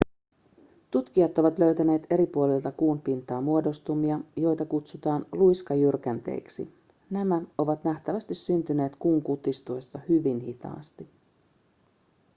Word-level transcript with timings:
tutkijat 0.91 1.37
ovat 1.37 1.59
löytäneet 1.59 2.07
eri 2.09 2.25
puolilta 2.27 2.71
kuun 2.71 3.01
pintaa 3.01 3.41
muodostumia 3.41 4.19
joita 4.35 4.65
kutsutaan 4.65 5.25
luiskajyrkänteiksi 5.31 6.73
nämä 7.09 7.41
ovat 7.57 7.83
nähtävästi 7.83 8.35
syntyneet 8.35 8.95
kuun 8.99 9.21
kutistuessa 9.23 9.99
hyvin 10.09 10.39
hitaasti 10.39 11.09